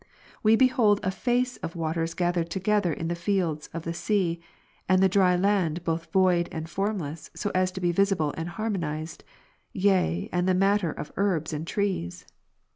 [0.41, 4.41] We behold a face of waters gathered together in the fields of the sea;
[4.89, 9.23] and the dry land both void, and formed so as to be visible and harmonized,
[9.73, 12.25] yea and the matter of herbs and trees.